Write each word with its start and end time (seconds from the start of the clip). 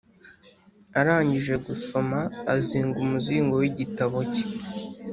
Arangije 0.99 1.53
gusoma 1.65 2.19
azinga 2.53 2.97
umuzingo 3.05 3.53
w 3.61 3.63
igitabo 3.71 4.17
cye 4.33 4.45